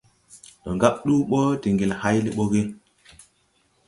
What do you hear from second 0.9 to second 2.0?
ɗuu mbo de ŋgel